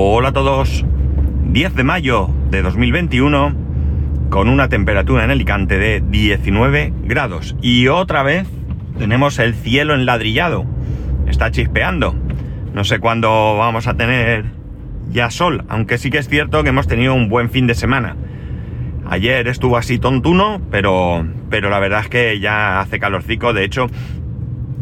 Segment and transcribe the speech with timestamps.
[0.00, 0.84] Hola a todos.
[1.46, 3.52] 10 de mayo de 2021
[4.30, 7.56] con una temperatura en Alicante de 19 grados.
[7.62, 8.46] Y otra vez
[8.96, 10.64] tenemos el cielo enladrillado.
[11.26, 12.14] Está chispeando.
[12.72, 14.44] No sé cuándo vamos a tener
[15.10, 18.14] ya sol, aunque sí que es cierto que hemos tenido un buen fin de semana.
[19.04, 23.52] Ayer estuvo así tontuno, pero, pero la verdad es que ya hace calorcico.
[23.52, 23.88] De hecho,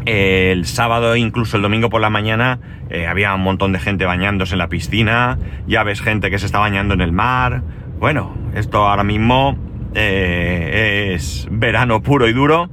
[0.07, 2.59] el sábado e incluso el domingo por la mañana
[2.89, 5.37] eh, había un montón de gente bañándose en la piscina,
[5.67, 7.61] ya ves gente que se está bañando en el mar.
[7.99, 9.57] Bueno, esto ahora mismo
[9.95, 12.69] eh, es verano puro y duro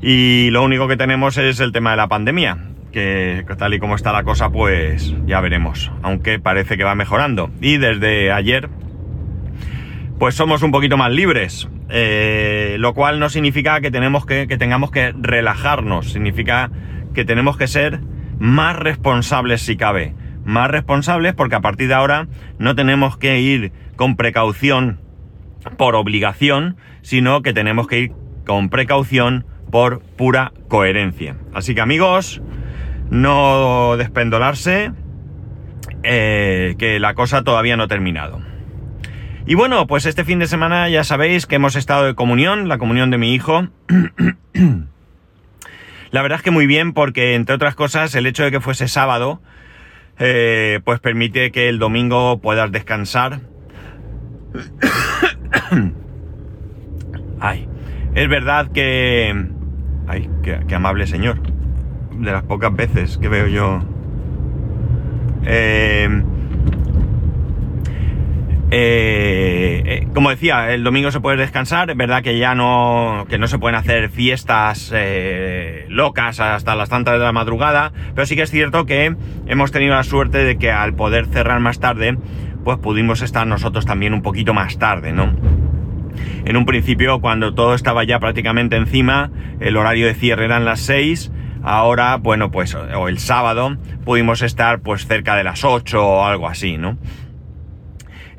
[0.00, 2.56] y lo único que tenemos es el tema de la pandemia,
[2.90, 7.50] que tal y como está la cosa pues ya veremos, aunque parece que va mejorando.
[7.60, 8.70] Y desde ayer
[10.18, 11.68] pues somos un poquito más libres.
[11.88, 16.70] Eh, lo cual no significa que, tenemos que, tengamos que relajarnos, significa
[17.14, 18.00] que tenemos que ser
[18.38, 20.14] más responsables si cabe.
[20.44, 22.28] Más responsables porque a partir de ahora
[22.58, 25.00] no tenemos que ir con precaución
[25.76, 28.12] por obligación, sino que tenemos que ir
[28.46, 31.36] con precaución por pura coherencia.
[31.52, 32.40] Así que amigos,
[33.10, 34.92] no despendolarse,
[36.02, 38.40] eh, que la cosa todavía no ha terminado.
[39.48, 42.78] Y bueno, pues este fin de semana ya sabéis que hemos estado de comunión, la
[42.78, 43.68] comunión de mi hijo.
[46.10, 48.88] la verdad es que muy bien porque, entre otras cosas, el hecho de que fuese
[48.88, 49.40] sábado,
[50.18, 53.38] eh, pues permite que el domingo puedas descansar.
[57.38, 57.68] Ay,
[58.16, 59.46] es verdad que...
[60.08, 61.40] Ay, qué, amable señor.
[62.18, 63.78] De las pocas veces que veo yo...
[65.44, 66.24] Eh,
[68.70, 73.38] eh, eh, como decía, el domingo se puede descansar, es verdad que ya no, que
[73.38, 78.34] no se pueden hacer fiestas eh, locas hasta las tantas de la madrugada, pero sí
[78.34, 79.14] que es cierto que
[79.46, 82.18] hemos tenido la suerte de que al poder cerrar más tarde,
[82.64, 85.32] pues pudimos estar nosotros también un poquito más tarde, ¿no?
[86.44, 89.30] En un principio, cuando todo estaba ya prácticamente encima,
[89.60, 91.30] el horario de cierre eran las 6,
[91.62, 96.48] ahora, bueno, pues, o el sábado, pudimos estar pues cerca de las 8 o algo
[96.48, 96.96] así, ¿no?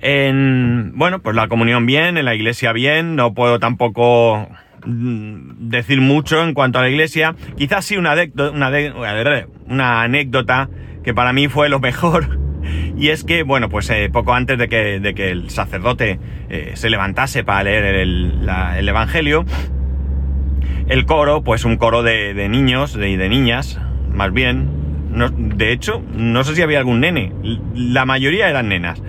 [0.02, 4.47] En, bueno, pues la comunión bien, en la iglesia bien, no puedo tampoco
[4.85, 7.35] mm, decir mucho en cuanto a la iglesia.
[7.58, 8.16] Quizás sí una,
[8.53, 10.69] una, anécdota
[11.03, 12.40] que para mí fue lo mejor.
[12.97, 16.19] Y es que, bueno, pues eh, poco antes de que, el sacerdote
[16.50, 19.46] eh, se levantase para leer el, el, Evangelio,
[20.90, 23.79] el coro, pues un coro de, niños y de, niñas,
[24.12, 24.68] más bien.
[25.38, 27.31] De hecho, no sé si había algún nene.
[27.74, 29.02] La mayoría eran nenas.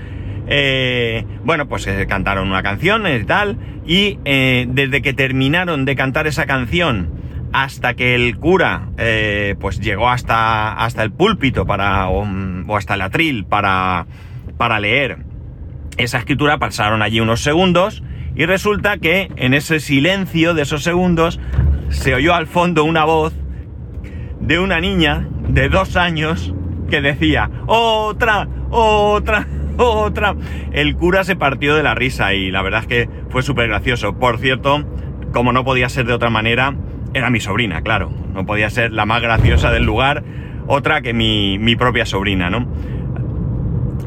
[0.51, 5.95] Eh, bueno, pues eh, cantaron una canción y tal, y eh, desde que terminaron de
[5.95, 7.11] cantar esa canción
[7.53, 8.89] hasta que el cura
[9.59, 12.27] pues llegó hasta, hasta el púlpito para, o,
[12.77, 14.07] hasta el atril para,
[14.59, 15.19] para leer
[15.97, 18.03] esa escritura, pasaron allí unos segundos
[18.37, 21.41] y resulta que en ese silencio de esos segundos
[21.89, 23.33] se oyó al fondo una voz
[24.41, 26.53] de una niña de dos años
[26.91, 29.47] que decía, otra, otra
[29.87, 30.35] otra.
[30.73, 34.19] El cura se partió de la risa y la verdad es que fue súper gracioso.
[34.19, 34.85] Por cierto,
[35.33, 36.75] como no podía ser de otra manera,
[37.15, 38.11] era mi sobrina, claro.
[38.35, 40.25] No podía ser la más graciosa del lugar,
[40.67, 42.69] otra que mi, mi propia sobrina, ¿no?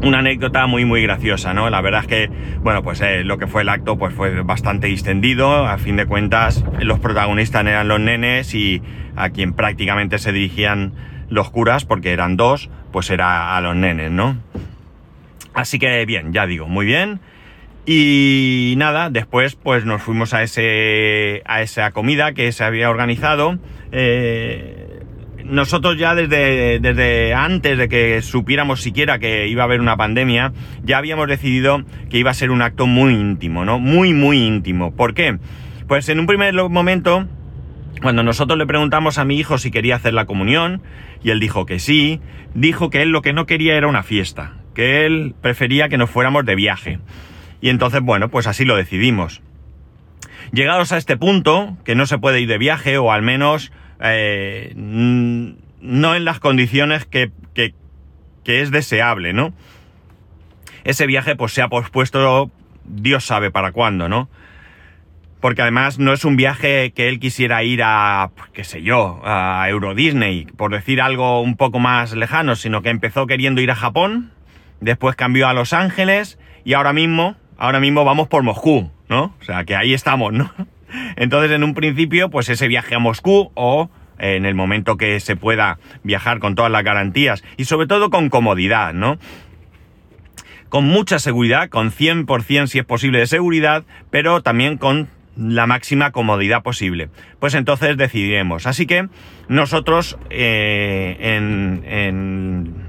[0.04, 1.70] Una anécdota muy muy graciosa, ¿no?
[1.70, 2.30] La verdad es que,
[2.62, 6.06] bueno, pues eh, lo que fue el acto pues fue bastante extendido, a fin de
[6.06, 8.81] cuentas los protagonistas eran los nenes y
[9.16, 10.94] a quien prácticamente se dirigían
[11.30, 14.38] los curas, porque eran dos, pues era a los nenes, ¿no?
[15.53, 17.19] Así que bien, ya digo, muy bien.
[17.85, 23.57] Y nada, después pues nos fuimos a, ese, a esa comida que se había organizado.
[23.91, 25.00] Eh,
[25.44, 30.53] nosotros ya desde, desde antes de que supiéramos siquiera que iba a haber una pandemia,
[30.84, 33.79] ya habíamos decidido que iba a ser un acto muy íntimo, ¿no?
[33.79, 34.95] Muy, muy íntimo.
[34.95, 35.39] ¿Por qué?
[35.88, 37.28] Pues en un primer momento,
[38.01, 40.83] cuando nosotros le preguntamos a mi hijo si quería hacer la comunión,
[41.23, 42.22] y él dijo que sí,
[42.53, 46.10] dijo que él lo que no quería era una fiesta que él prefería que nos
[46.10, 47.00] fuéramos de viaje.
[47.62, 49.42] Y entonces, bueno, pues así lo decidimos.
[50.51, 54.74] Llegados a este punto, que no se puede ir de viaje, o al menos eh,
[54.75, 57.74] no en las condiciones que, que,
[58.44, 59.54] que es deseable, ¿no?
[60.84, 62.51] Ese viaje pues se ha pospuesto,
[62.86, 64.30] Dios sabe para cuándo, ¿no?
[65.42, 69.68] porque además no es un viaje que él quisiera ir a, qué sé yo, a
[69.69, 73.75] Euro Disney, por decir algo un poco más lejano, sino que empezó queriendo ir a
[73.75, 74.31] Japón,
[74.81, 79.36] después cambió a Los Ángeles y ahora mismo, ahora mismo vamos por Moscú, ¿no?
[79.39, 80.51] O sea, que ahí estamos, ¿no?
[81.16, 83.89] Entonces, en un principio, pues ese viaje a Moscú o
[84.19, 88.30] en el momento que se pueda viajar con todas las garantías y sobre todo con
[88.30, 89.18] comodidad, ¿no?
[90.72, 96.12] con mucha seguridad, con 100% si es posible de seguridad, pero también con la máxima
[96.12, 97.10] comodidad posible.
[97.39, 98.66] Pues entonces decidiremos.
[98.66, 99.10] Así que
[99.50, 102.81] nosotros eh, en,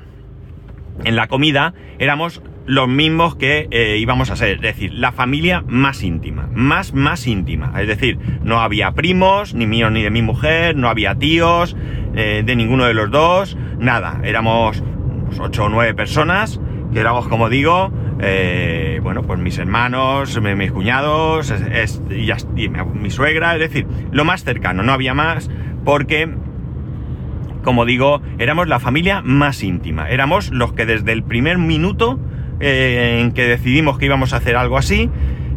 [1.05, 5.65] en, la comida éramos los mismos que eh, íbamos a ser, es decir, la familia
[5.67, 7.73] más íntima, más, más íntima.
[7.81, 11.77] Es decir, no había primos, ni míos ni de mi mujer, no había tíos,
[12.15, 14.21] eh, de ninguno de los dos, nada.
[14.23, 14.83] Éramos
[15.27, 16.61] pues, ocho o nueve personas,
[16.93, 17.91] que éramos, como digo,
[18.21, 22.00] eh, bueno, pues mis hermanos, mis cuñados, es,
[22.94, 25.50] mi suegra, es decir, lo más cercano, no había más,
[25.85, 26.33] porque,
[27.62, 32.19] como digo, éramos la familia más íntima, éramos los que desde el primer minuto
[32.61, 35.11] eh, en que decidimos que íbamos a hacer algo así,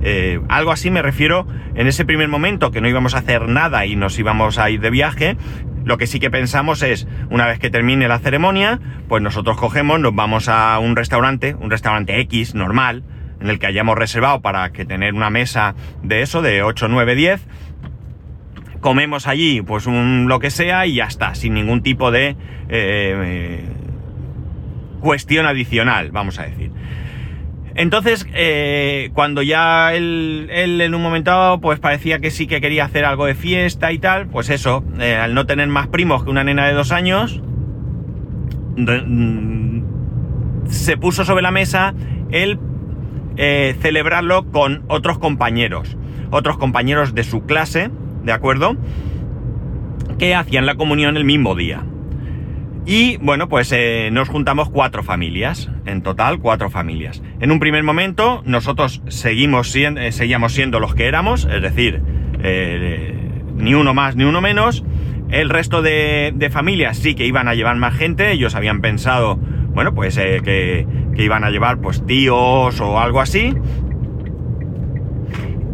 [0.03, 3.85] eh, algo así me refiero en ese primer momento que no íbamos a hacer nada
[3.85, 5.37] y nos íbamos a ir de viaje,
[5.83, 9.99] lo que sí que pensamos es, una vez que termine la ceremonia, pues nosotros cogemos,
[9.99, 13.03] nos vamos a un restaurante, un restaurante X normal,
[13.39, 17.15] en el que hayamos reservado para que tener una mesa de eso, de 8, 9,
[17.15, 17.47] 10.
[18.85, 22.35] Comemos allí, pues un lo que sea y ya está, sin ningún tipo de
[22.69, 23.63] eh,
[24.99, 26.69] cuestión adicional, vamos a decir.
[27.73, 33.05] Entonces, eh, cuando ya él, en un momento pues parecía que sí que quería hacer
[33.05, 36.43] algo de fiesta y tal, pues eso, eh, al no tener más primos que una
[36.43, 37.41] nena de dos años,
[38.77, 39.79] mm,
[40.67, 41.95] se puso sobre la mesa
[42.29, 42.59] el
[43.37, 45.97] eh, celebrarlo con otros compañeros,
[46.29, 47.89] otros compañeros de su clase,
[48.25, 48.75] ¿de acuerdo?
[50.17, 51.83] Que hacían la comunión el mismo día.
[52.85, 57.23] Y bueno, pues eh, nos juntamos cuatro familias, en total cuatro familias.
[57.39, 62.01] En un primer momento nosotros seguimos siendo, eh, seguíamos siendo los que éramos, es decir,
[62.43, 63.15] eh,
[63.55, 64.83] ni uno más ni uno menos.
[65.29, 69.37] El resto de, de, familias sí que iban a llevar más gente, ellos habían pensado,
[69.73, 70.85] bueno, pues que,
[71.15, 73.55] que, iban a llevar pues tíos o algo así.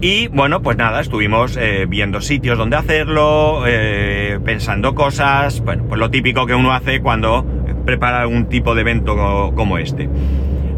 [0.03, 5.99] Y bueno, pues nada, estuvimos eh, viendo sitios donde hacerlo, eh, pensando cosas, bueno, pues
[5.99, 7.45] lo típico que uno hace cuando
[7.85, 10.09] prepara algún tipo de evento como este.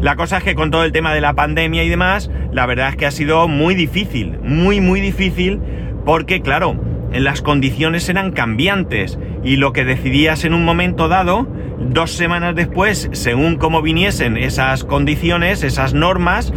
[0.02, 2.90] La cosa es que con todo el tema de la pandemia y demás, la verdad
[2.90, 5.58] es que ha sido muy difícil, muy, muy difícil,
[6.04, 6.78] porque claro,
[7.10, 11.48] las condiciones eran cambiantes y lo que decidías en un momento dado,
[11.78, 16.52] dos semanas después, según cómo viniesen esas condiciones, esas normas,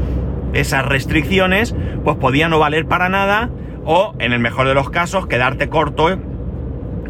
[0.54, 3.50] esas restricciones, pues podía no valer para nada
[3.86, 6.20] o, en el mejor de los casos, quedarte corto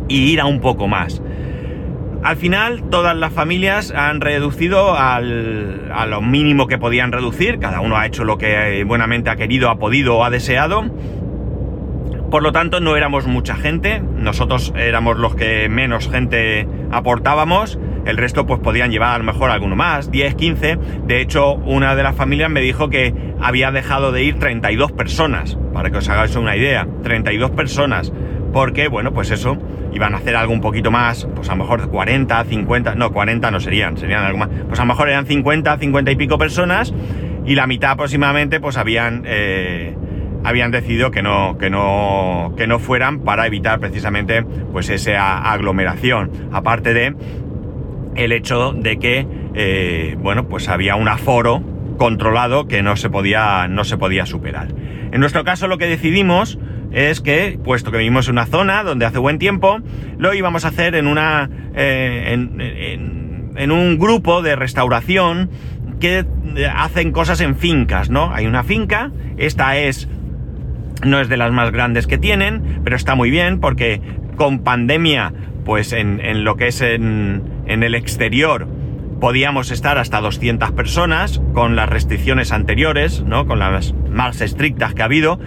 [0.07, 1.22] y ir a un poco más.
[2.24, 7.80] Al final, todas las familias han reducido al, a lo mínimo que podían reducir, cada
[7.80, 10.86] uno ha hecho lo que buenamente ha querido, ha podido o ha deseado.
[12.30, 18.16] Por lo tanto, no éramos mucha gente, nosotros éramos los que menos gente aportábamos el
[18.16, 20.80] resto pues podían llevar a lo mejor alguno más, 10, 15.
[21.06, 25.58] De hecho, una de las familias me dijo que había dejado de ir 32 personas,
[25.74, 28.14] para que os hagáis una idea, 32 personas.
[28.54, 29.58] Porque, bueno, pues eso,
[29.92, 33.52] iban a hacer algo un poquito más, pues a lo mejor 40, 50, no, 40
[33.52, 34.50] no serían, serían algo más.
[34.68, 36.94] Pues a lo mejor eran 50, 50 y pico personas
[37.46, 39.24] y la mitad aproximadamente pues habían...
[39.26, 39.96] Eh,
[40.44, 46.31] habían decidido que no, que no, que no fueran para evitar precisamente pues esa aglomeración.
[46.51, 47.16] Aparte de
[48.16, 51.62] el hecho de que, eh, bueno, pues había un aforo
[51.98, 54.68] controlado que no se podía, no se podía superar.
[55.12, 56.59] En nuestro caso lo que decidimos
[56.92, 59.80] es que, puesto que vivimos en una zona donde hace buen tiempo,
[60.18, 65.50] lo íbamos a hacer en una, eh, en, en, un grupo de restauración
[66.00, 66.26] que
[66.73, 68.33] hacen cosas en fincas, ¿no?
[68.33, 70.07] Hay una finca, esta es,
[71.04, 74.01] no es de las más grandes que tienen, pero está muy bien porque
[74.35, 75.33] con pandemia,
[75.66, 78.68] pues en, en lo que es en, en el exterior
[79.19, 83.47] podíamos estar hasta 200 personas con las restricciones anteriores, ¿no?
[83.47, 85.39] Con las más estrictas que ha habido.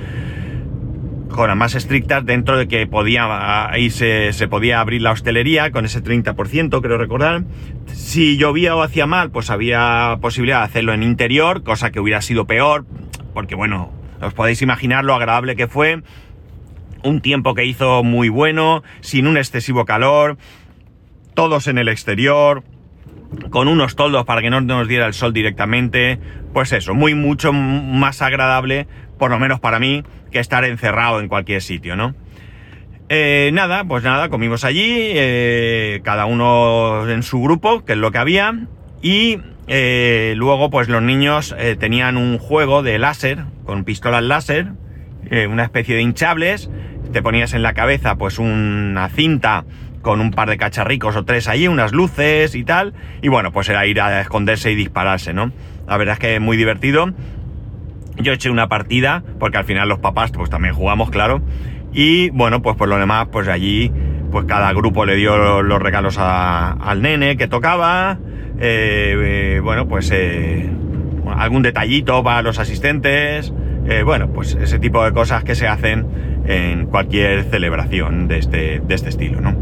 [1.30, 5.70] Con las más estrictas dentro de que podía, ahí se, se podía abrir la hostelería
[5.70, 7.44] con ese 30%, creo recordar.
[7.86, 12.20] Si llovía o hacía mal, pues había posibilidad de hacerlo en interior, cosa que hubiera
[12.20, 12.84] sido peor,
[13.32, 16.02] porque bueno, os podéis imaginar lo agradable que fue.
[17.02, 20.36] Un tiempo que hizo muy bueno, sin un excesivo calor,
[21.34, 22.62] todos en el exterior,
[23.50, 26.18] con unos toldos para que no nos diera el sol directamente.
[26.52, 28.86] Pues eso, muy mucho más agradable,
[29.18, 32.14] por lo menos para mí, que estar encerrado en cualquier sitio, ¿no?
[33.08, 38.12] Eh, nada, pues nada, comimos allí, eh, cada uno en su grupo, que es lo
[38.12, 38.68] que había,
[39.02, 44.72] y eh, luego pues los niños tenían un juego de láser, con pistolas láser,
[45.48, 46.70] una especie de hinchables,
[47.12, 49.64] te ponías en la cabeza pues una cinta
[50.02, 53.68] con un par de cacharricos o tres allí, unas luces y tal, y bueno, pues
[53.68, 55.52] era ir a esconderse y dispararse, ¿no?
[55.86, 57.12] La verdad es que es muy divertido.
[58.16, 61.42] Yo eché una partida, porque al final los papás pues también jugamos, claro.
[61.92, 63.92] Y bueno, pues por lo demás, pues allí,
[64.30, 68.18] pues cada grupo le dio los regalos al nene que tocaba.
[68.60, 70.68] Eh, eh, bueno, pues eh,
[71.34, 73.52] algún detallito para los asistentes.
[74.04, 76.06] bueno, pues ese tipo de cosas que se hacen
[76.46, 79.56] en cualquier celebración de este, de este estilo, ¿no?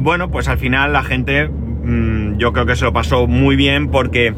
[0.00, 3.88] bueno, pues al final la gente, mm, yo creo que se lo pasó muy bien
[3.88, 4.34] porque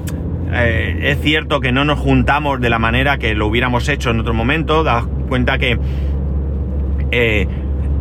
[0.53, 4.35] es cierto que no nos juntamos de la manera que lo hubiéramos hecho en otro
[4.35, 4.85] momento.
[4.85, 5.79] Da cuenta que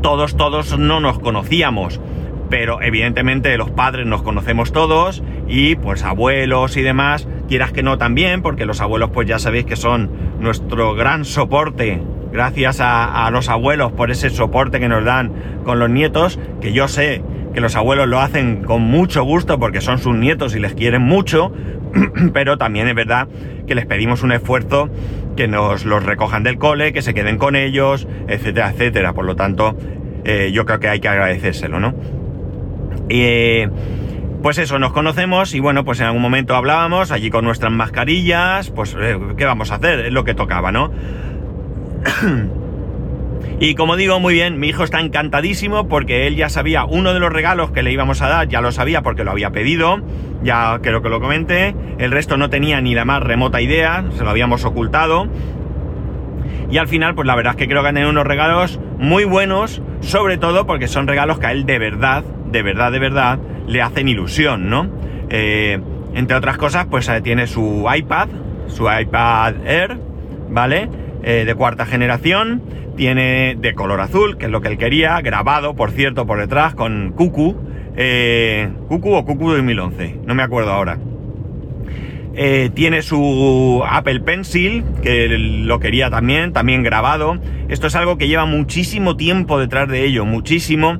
[0.01, 1.99] todos, todos no nos conocíamos
[2.49, 7.97] pero evidentemente los padres nos conocemos todos y pues abuelos y demás, quieras que no
[7.97, 12.01] también, porque los abuelos pues ya sabéis que son nuestro gran soporte,
[12.31, 15.31] gracias a, los abuelos por ese soporte que nos dan
[15.63, 17.21] con los nietos, que yo sé
[17.53, 21.01] que los abuelos lo hacen con mucho gusto porque son sus nietos y les quieren
[21.01, 21.51] mucho,
[22.33, 23.27] pero también es verdad
[23.65, 24.89] que les pedimos un esfuerzo
[25.35, 29.13] que nos los recojan del cole, que se queden con ellos, etcétera, etcétera.
[29.13, 29.75] Por lo tanto,
[30.23, 31.93] eh, yo creo que hay que agradecérselo, ¿no?
[33.09, 33.65] Y
[34.41, 38.69] pues eso, nos conocemos y bueno, pues en algún momento hablábamos allí con nuestras mascarillas,
[38.69, 39.99] pues eh, ¿qué vamos a hacer?
[40.01, 40.91] Es lo que tocaba, ¿no?
[43.59, 47.19] y como digo, muy bien, mi hijo está encantadísimo porque él ya sabía uno de
[47.19, 50.01] los regalos que le íbamos a dar, ya lo sabía porque lo había pedido,
[50.43, 54.23] ya creo que lo comenté, el resto no tenía ni la más remota idea, se
[54.23, 55.27] lo habíamos ocultado.
[56.69, 59.23] Y al final, pues la verdad es que creo que han tenido unos regalos muy
[59.23, 63.39] buenos, sobre todo porque son regalos que a él de verdad de verdad, de verdad,
[63.67, 64.89] le hacen ilusión, ¿no?
[65.29, 65.79] Eh,
[66.13, 68.29] entre otras cosas, pues eh, tiene su iPad,
[68.67, 69.97] su iPad Air,
[70.49, 70.89] ¿vale?
[71.23, 72.61] Eh, de cuarta generación,
[72.95, 76.73] tiene de color azul, que es lo que él quería, grabado, por cierto, por detrás,
[76.73, 77.55] con Cucu,
[78.87, 80.97] Cucu o Cucu 2011, no me acuerdo ahora.
[82.73, 87.39] tiene su Apple Pencil, que lo quería también, también grabado.
[87.67, 90.99] Esto es algo que lleva muchísimo tiempo detrás de ello, muchísimo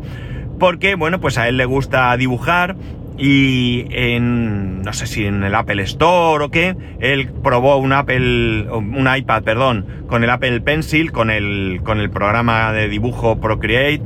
[0.60, 2.76] porque, bueno, pues a él le gusta dibujar
[3.18, 8.68] y en, no sé si en el Apple Store o qué, él probó un Apple,
[8.72, 14.04] un iPad, perdón, con el Apple Pencil, con el, con el programa de dibujo Procreate,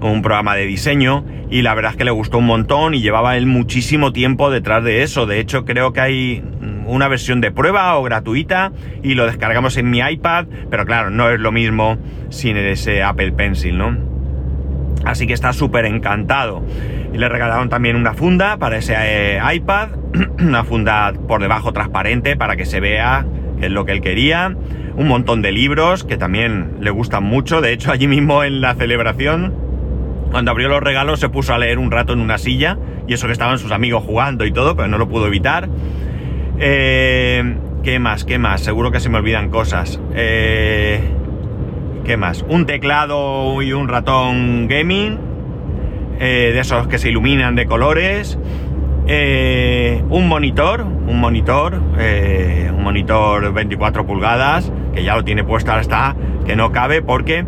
[0.00, 3.36] un programa de diseño, y la verdad es que le gustó un montón y llevaba
[3.36, 5.24] él muchísimo tiempo detrás de eso.
[5.24, 6.44] De hecho, creo que hay
[6.86, 11.30] una versión de prueba o gratuita y lo descargamos en mi iPad, pero claro, no
[11.30, 11.96] es lo mismo
[12.28, 14.13] sin ese Apple Pencil, ¿no?
[15.04, 16.62] Así que está súper encantado.
[17.12, 19.90] Y le regalaron también una funda para ese eh, iPad,
[20.38, 23.26] una funda por debajo transparente para que se vea
[23.58, 24.56] que es lo que él quería.
[24.96, 27.60] Un montón de libros que también le gustan mucho.
[27.60, 29.54] De hecho, allí mismo en la celebración,
[30.30, 32.78] cuando abrió los regalos, se puso a leer un rato en una silla.
[33.06, 35.68] Y eso que estaban sus amigos jugando y todo, pero no lo pudo evitar.
[36.58, 38.24] Eh, ¿Qué más?
[38.24, 38.62] ¿Qué más?
[38.62, 40.00] Seguro que se me olvidan cosas.
[40.14, 41.00] Eh,
[42.04, 42.44] ¿Qué más?
[42.46, 45.18] Un teclado y un ratón gaming.
[46.20, 48.38] Eh, de esos que se iluminan de colores.
[49.06, 55.78] Eh, un monitor, un monitor, eh, un monitor 24 pulgadas, que ya lo tiene puesto,
[55.78, 56.14] está,
[56.46, 57.44] que no cabe porque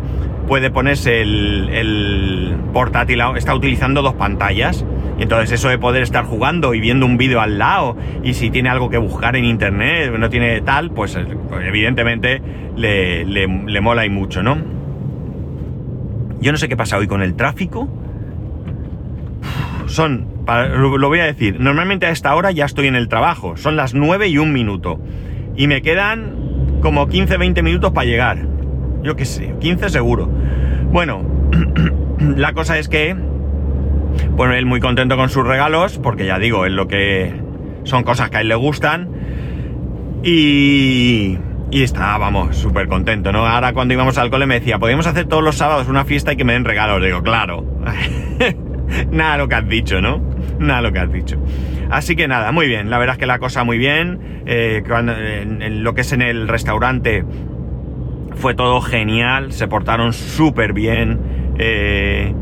[0.47, 4.85] puede ponerse el, el portátil, está utilizando dos pantallas.
[5.17, 8.51] Y entonces eso de poder estar jugando y viendo un vídeo al lado y si
[8.51, 11.17] tiene algo que buscar en internet, no tiene tal, pues,
[11.49, 12.41] pues evidentemente
[12.75, 14.57] le, le, mola y mucho, ¿no?
[16.39, 17.89] Yo no sé qué pasa hoy con el tráfico.
[19.87, 23.75] Son, lo voy a decir, normalmente a esta hora ya estoy en el trabajo, son
[23.75, 24.99] las 9 y un minuto.
[25.55, 28.37] Y me quedan como 15-20 minutos para llegar.
[29.01, 30.29] Yo qué sé, 15 seguro.
[30.91, 31.23] Bueno,
[32.19, 33.15] la cosa es que
[34.31, 37.33] bueno, él muy contento con sus regalos, porque ya digo, es lo que
[37.83, 39.09] son cosas que a él le gustan.
[40.23, 41.37] Y,
[41.71, 43.45] y está, vamos, súper contento, ¿no?
[43.45, 46.37] Ahora cuando íbamos al cole me decía, podríamos hacer todos los sábados una fiesta y
[46.37, 47.03] que me den regalos.
[47.03, 47.65] Digo, claro.
[49.11, 50.21] nada lo que has dicho, ¿no?
[50.59, 51.37] Nada lo que has dicho.
[51.89, 52.89] Así que nada, muy bien.
[52.89, 54.43] La verdad es que la cosa muy bien.
[54.45, 57.25] Eh, en, lo que es en el restaurante
[58.35, 59.51] fue todo genial.
[59.51, 61.19] Se portaron súper bien.
[61.59, 62.33] Eh,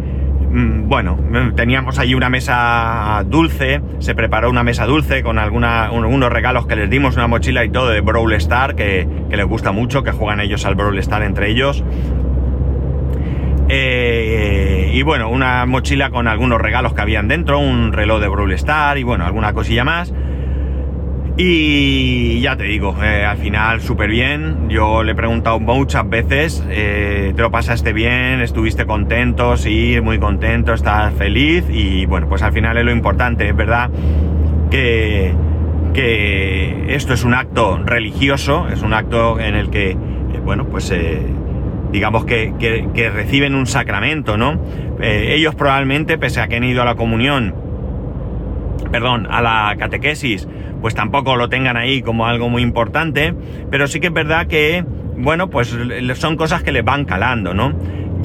[0.52, 1.18] bueno,
[1.56, 5.90] teníamos allí una mesa dulce, se preparó una mesa dulce con alguna,
[6.30, 10.04] regalos que les dimos, una mochila y todo de Brawl Star, que, les gusta mucho,
[10.04, 11.84] que juegan ellos al Brawl Star entre ellos.
[13.68, 18.52] Eh, y bueno, una mochila con algunos regalos que habían dentro, un reloj de Brawl
[18.54, 20.14] Star y bueno, alguna cosilla más.
[21.38, 24.70] Y ya te digo, eh, al final súper bien.
[24.70, 28.40] Yo le he preguntado muchas veces, eh, ¿te lo pasaste bien?
[28.40, 29.58] ¿Estuviste contento?
[29.58, 31.66] Sí, muy contento, estás feliz.
[31.70, 33.90] Y bueno, pues al final es lo importante, es verdad
[34.72, 35.34] que,
[35.94, 39.98] que esto es un acto religioso, es un acto en el que, eh,
[40.42, 40.94] bueno, pues
[41.92, 42.54] digamos que,
[43.14, 44.58] reciben un sacramento, ¿no?
[45.02, 47.65] Ellos probablemente, pese a que han ido a la comunión,
[48.92, 50.48] perdón, a la catequesis,
[50.82, 53.34] pues tampoco lo tengan ahí como algo muy importante,
[53.72, 54.86] pero sí que es verdad que,
[55.18, 55.76] bueno, pues
[56.16, 57.74] son cosas que les van calando, ¿no?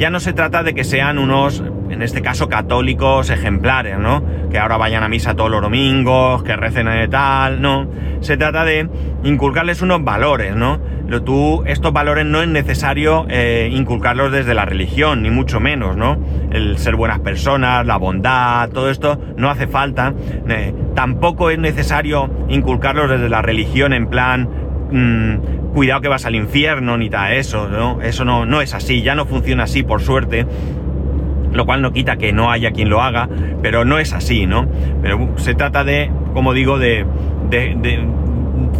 [0.00, 4.22] ya no se trata de que sean unos, en este caso, católicos ejemplares, ¿no?
[4.50, 7.88] Que ahora vayan a misa todos los domingos, que recen de tal, no.
[8.20, 8.88] Se trata de
[9.24, 10.78] inculcarles unos valores, ¿no?
[11.24, 16.16] Tú, estos valores no es necesario eh, inculcarlos desde la religión, ni mucho menos, ¿no?
[16.52, 20.14] El ser buenas personas, la bondad, todo esto no hace falta.
[20.48, 24.48] Eh, tampoco es necesario inculcarlos desde la religión en plan
[24.92, 28.00] mm, cuidado que vas al infierno ni tal, eso, ¿no?
[28.02, 30.46] Eso no, no es así, ya no funciona así por suerte.
[31.52, 33.28] Lo cual no quita que no haya quien lo haga,
[33.62, 34.66] pero no es así, ¿no?
[35.02, 37.06] Pero se trata de, como digo, de,
[37.50, 38.06] de,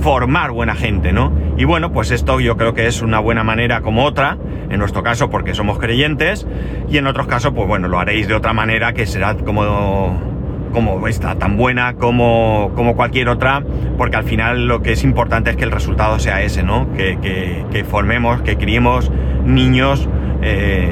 [0.02, 1.32] formar buena gente, ¿no?
[1.58, 4.38] Y bueno, pues esto yo creo que es una buena manera como otra,
[4.70, 6.46] en nuestro caso porque somos creyentes,
[6.88, 10.30] y en otros casos, pues bueno, lo haréis de otra manera que será como
[10.70, 13.62] como esta, tan buena como, como cualquier otra,
[13.98, 16.92] porque al final lo que es importante es que el resultado sea ese, ¿no?
[16.94, 17.18] Que,
[17.70, 19.10] que, formemos, que criemos
[19.44, 20.08] niños
[20.42, 20.90] eh,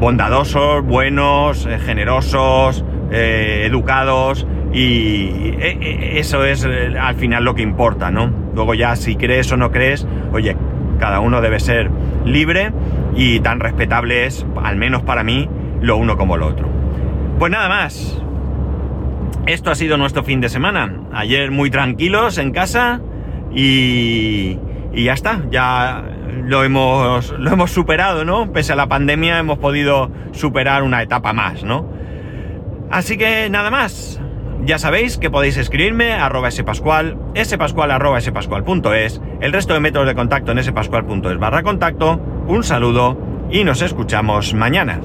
[0.00, 8.32] bondadosos, buenos, eh, generosos, eh, educados, y eso es al final lo que importa, ¿no?
[8.54, 10.56] Luego ya si crees o no crees, oye,
[10.98, 11.90] cada uno debe ser
[12.24, 12.72] libre
[13.14, 15.48] y tan respetable es, al menos para mí,
[15.80, 16.68] lo uno como lo otro.
[17.38, 18.20] Pues nada más,
[19.46, 20.92] esto ha sido nuestro fin de semana.
[21.12, 23.00] Ayer muy tranquilos en casa
[23.52, 24.58] y,
[24.92, 26.04] y ya está, ya
[26.50, 28.52] lo hemos, lo hemos superado, ¿no?
[28.52, 31.88] Pese a la pandemia hemos podido superar una etapa más, ¿no?
[32.90, 34.20] Así que nada más.
[34.64, 40.08] Ya sabéis que podéis escribirme a arroba spascual, spascual arroba spascual.es, el resto de métodos
[40.08, 42.20] de contacto en spascual.es barra contacto.
[42.48, 43.16] Un saludo
[43.50, 45.00] y nos escuchamos mañana.